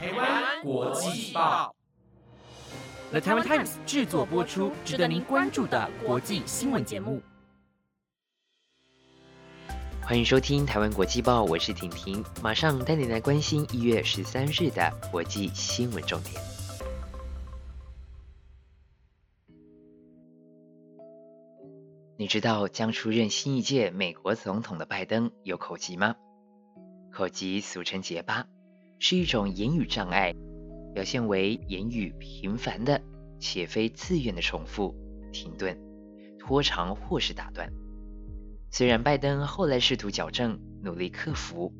[0.00, 1.76] 台湾国际报
[3.10, 7.20] ，The Taiwan Times 制作播出，值得您关注的国际新闻节目。
[10.00, 16.42] 欢迎收听台湾国际报，我是婷婷，马上带你来关心一月十三日的国际新闻重点。
[22.16, 26.16] 你知道将出任新一届美国总统的拜登有口疾吗？
[27.12, 28.46] 口疾俗称结巴，
[29.02, 30.34] 是一种言语障碍，
[30.94, 33.00] 表现为言语频繁的
[33.38, 34.94] 且非自愿的重复、
[35.32, 35.76] 停顿、
[36.38, 37.72] 拖长或是打断。
[38.70, 41.72] 虽然拜登后来试图矫正，努力克服，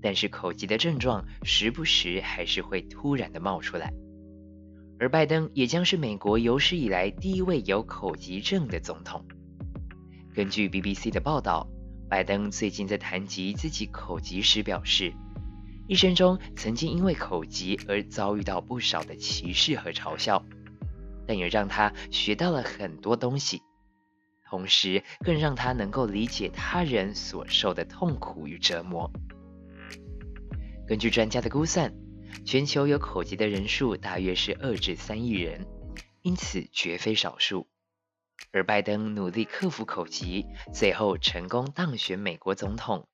[0.00, 3.92] 但是口疾的症状时不时还是会突然的冒出来。
[5.00, 9.26] 而拜登也将是美国有史以来第一位有口疾症的总统。
[10.36, 11.68] 根据 BBC 的报道，
[12.08, 15.12] 拜登最近在谈及自己口疾时表示，
[15.90, 20.46] 一生中曾经因为口疾而遭遇到不少的歧视和嘲笑，
[21.26, 23.60] 但也让他学到了很多东西。
[24.48, 29.10] 同时，更让他能够理解他人所受的痛苦与折磨。
[30.86, 31.92] 根据专家的估算，
[32.44, 35.66] 全球有口疾的人数大约是二至三亿人，
[36.22, 37.66] 因此绝非少数。
[38.52, 43.08] 而拜登努力克服口疾，最后成功当选美国总统，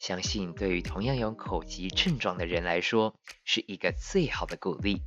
[0.00, 5.02] 相信对于同样有口疾症状的人来说，是一个最好的鼓励。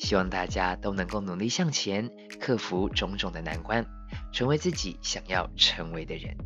[0.00, 2.10] 希望大家都能够努力向前，
[2.40, 3.86] 克服种种的难关。
[4.32, 6.36] 成为自己想要成为的人。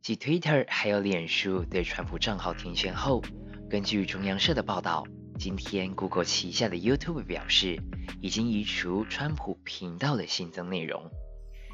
[0.00, 3.22] 继 Twitter 还有脸书对川普账号停权后，
[3.68, 5.04] 根据中央社的报道，
[5.38, 7.82] 今天 Google 旗下的 YouTube 表示，
[8.22, 11.10] 已经移除川普频道的新增内容，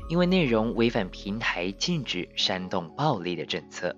[0.09, 3.97] 因为内容违反平台禁止煽动暴力的政策。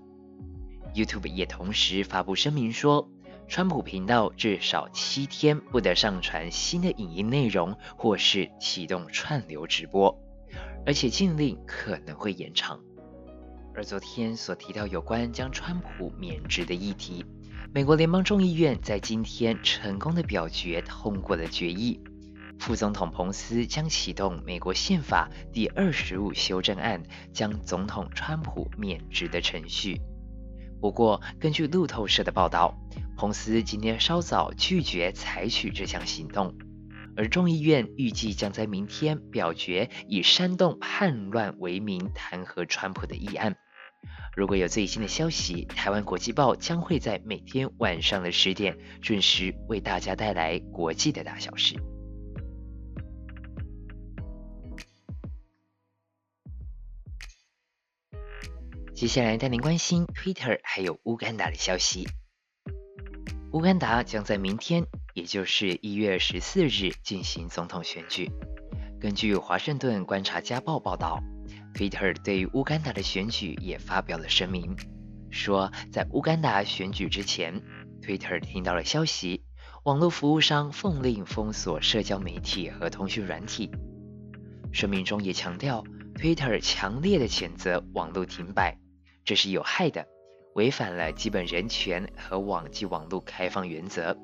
[0.95, 3.11] YouTube 也同时发布声明说。
[3.51, 10.15] 川普频道至少七天不得上传新的影音内容，或是启动串流直播，
[10.85, 12.79] 而且禁令可能会延长。
[13.75, 17.25] 而昨天所提到有关将川普免职的议题，
[17.73, 21.99] 美国联邦众议院在今天成功的表决通过了决议，
[22.59, 27.03] 副总统彭斯将启动美国宪法第二十五修正案，
[27.33, 30.01] 将总统川普免职的程序。
[30.81, 32.79] 不过，根据路透社的报道，
[33.17, 36.55] 彭斯今天稍早拒绝采取这项行动，
[37.17, 43.57] 而众议院预计将在明天表决以煽动叛乱为名弹劾川普的议案。
[44.37, 51.75] 如果有最新的消息，台湾国际报将会在每天晚上的十点准时为大家带来国际的大小事。
[58.99, 62.09] 接下来带您关心 Twitter 还有乌干达的消息。
[63.53, 68.29] 乌干达将在明天，也就是一月十四日进行总统选举。
[69.01, 71.23] 根据华盛顿观察家报报道
[71.75, 74.77] ，Twitter 对于乌干达的选举也发表了声明，
[75.31, 77.63] 说在乌干达选举之前
[78.03, 79.45] ，Twitter 听到了消息，
[79.85, 83.71] 网络服务商奉令封锁社交媒体和通讯软体。
[84.73, 85.85] 声明中也强调
[86.17, 88.77] ，Twitter 强烈的谴责网络停摆。
[89.29, 90.09] 这是有害的，
[90.55, 94.17] 违反了基本人权和网际网络开放原则，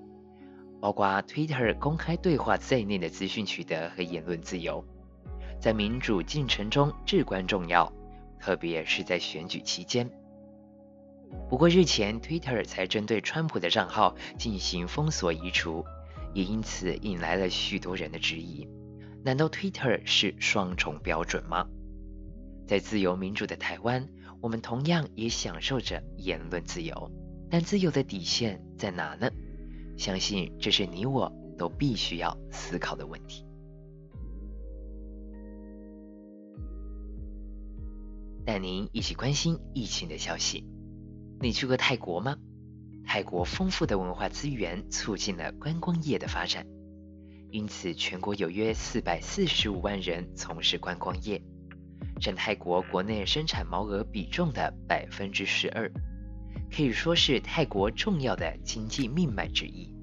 [0.80, 4.82] 包括 Twitter 公开对话在内的资讯取得和言论自由，
[5.60, 7.92] 在民主进程中至关重要，
[8.40, 10.10] 特别是在选举期间。
[11.50, 15.84] 不过日前 Twitter 才针对川普的账号进行封锁移除，
[16.32, 18.66] 也因此引来了许多人的质疑：
[19.22, 21.66] 难道 Twitter 是双重标准吗？
[22.66, 24.08] 在自由民主的台湾。
[24.44, 27.10] 我们同样也享受着言论自由，
[27.50, 29.30] 但自由的底线在哪呢？
[29.96, 33.46] 相信这是你我都必须要思考的问题。
[38.44, 40.68] 带您一起关心疫情的消息。
[41.40, 42.36] 你去过泰国吗？
[43.06, 46.66] 泰国丰富的文化资源促进了观光业的发展，
[47.48, 51.42] 因此全国有约四百四十五万人从事观光业。
[52.24, 55.92] 占泰国国内生产毛额比重的百分之十二，
[56.74, 59.94] 可以说是泰国重要的经济命脉之一。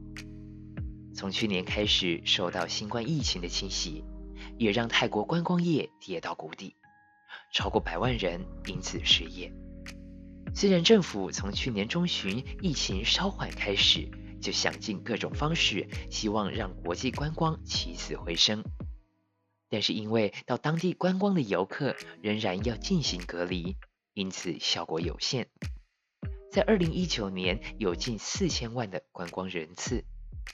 [1.16, 4.04] 从去年开始受到新冠疫情的侵袭，
[4.60, 6.76] 也让泰国观光业跌到谷底，
[7.52, 9.52] 超过百万人因此失业。
[10.54, 14.08] 虽然政府从去年中旬疫情稍缓开始，
[14.40, 18.64] 就想尽各种方式，希望让国际观光起死回生。
[19.72, 23.78] 但是因为到当地观光的游客仍然要进行隔离，
[24.14, 25.48] 因此效果有限。
[26.52, 30.04] 在二零一九年有近四千万的观光人次，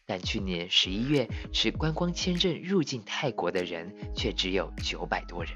[0.06, 5.54] 但去年十一月持观光签证入境泰国的人却只有九百多人。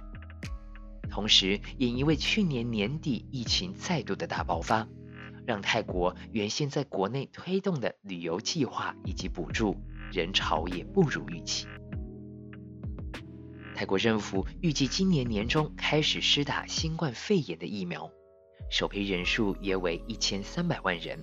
[1.11, 4.87] 同时，也因为去年年底疫情再度的大爆发，
[5.45, 9.77] 让泰国原先在国内推动的旅游计划以及补助
[10.11, 11.67] 人潮也不如预期。
[13.73, 18.11] 泰国政府预计今年年中开始施打新冠肺炎的疫苗，
[18.69, 21.19] 首批人数约为一千三百万人，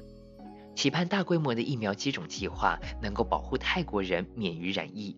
[0.74, 5.16] 期盼大规模的疫苗接种计划能够保护泰国人免于染疫，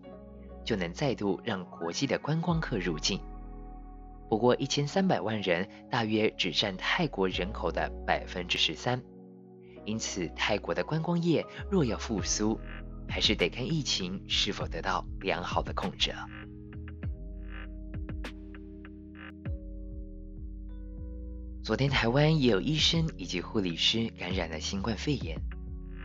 [0.65, 3.21] 就能再度让国际的观光客入境。
[4.29, 9.03] 不过，一千三百万人大约只占泰国人口的百分之十三，
[9.85, 12.61] 因此泰国的观光业若要复苏，
[13.09, 16.27] 还是得看疫情是否得到良好的控制了。
[21.71, 25.41] 昨天，台湾也有医生以及护理师感染了新冠肺炎，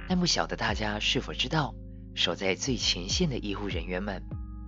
[0.08, 1.74] 但不晓得大家是否知道，
[2.14, 4.22] 守在最前线的医护人员们，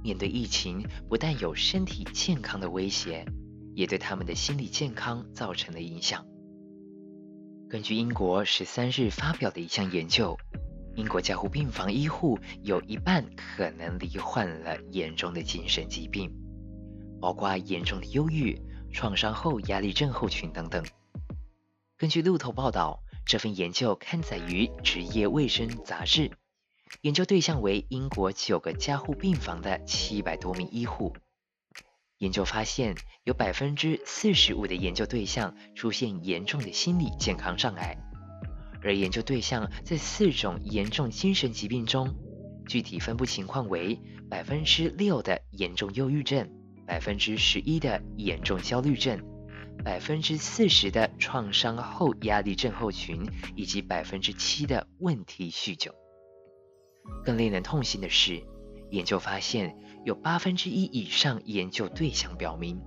[0.03, 3.23] 面对疫情不但有身体健康的威胁。
[3.75, 6.25] 也对他们的心理健康造成了影响。
[7.69, 10.35] 根据英国十三日发表的一项研究，
[10.95, 16.31] 英国加护病房医护有一半可能罹患了严重的精神疾病，
[17.21, 18.59] 包括严重的忧郁、
[18.97, 20.83] 创伤后压力症候群等等。
[21.99, 26.29] 根据路透报道，这份研究刊载于《职业卫生杂志》，
[27.01, 31.15] 研究对象为英国九个加护病房的七百多名医护。
[32.17, 37.95] 研究发现，有百分之四十五的研究对象出现严重的心理健康障碍，
[38.81, 42.15] 而研究对象在四种严重精神疾病中，
[42.65, 46.49] 具体分布情况为百分之六的严重忧郁症，
[46.87, 49.21] 百分之十一的严重焦虑症，
[49.83, 55.93] 百分之四十的创伤后压力症候群，以及百分之七的问题酗酒。
[57.23, 58.41] 更令人痛心的是，
[58.89, 59.75] 研究发现。
[60.05, 62.81] 有八分之一以上研究对象表明，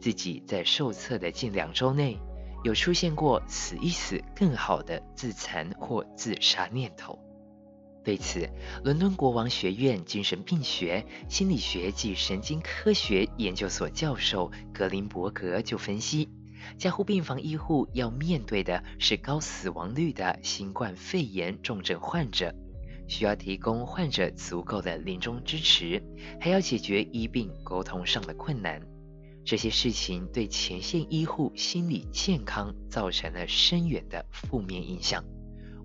[0.00, 2.18] 自己在受测的近两周内
[2.62, 7.18] 有出现过死一死更好的自残或自杀念头。
[8.04, 8.46] 对此，
[8.84, 16.28] 伦敦国王学院精神病学、心理学及神经科学研究所教授格林伯格就分析，
[16.76, 22.54] 加护病房医护要面对的是高死亡率的新冠肺炎重症患者。
[23.08, 26.02] 需要提供患者足够的临终支持，
[26.40, 28.80] 还要解决医病沟通上的困难。
[29.46, 35.22] 这些事情对前线医护心理健康造成了深远的负面影响。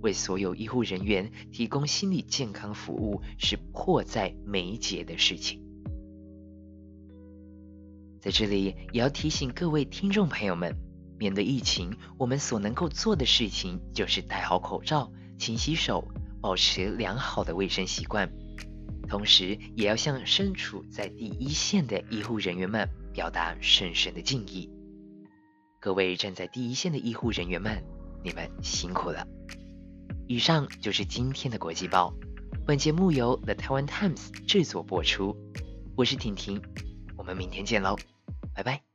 [0.01, 5.61] 为所有医护人员提供心理健康服务是迫在眉睫的事情。
[8.19, 10.75] 在这里也要提醒各位听众朋友们，
[11.17, 16.07] 面对疫情，我们所能够做的事情就是戴好口罩、勤洗手。
[16.41, 18.31] 保持良好的卫生习惯，
[19.09, 24.71] 同时也要向身处在第一线的医护人员们表达深深的敬意。
[25.81, 27.83] 各位站在第一线的医护人员们，
[28.23, 29.27] 你们辛苦了。
[30.29, 32.13] 以上就是今天的国际报，
[32.63, 35.35] 本节目由 The Taiwan Times 制作播出。
[35.95, 36.61] 我是婷婷，
[37.17, 37.97] 我们明天见喽，
[38.53, 38.88] 拜拜。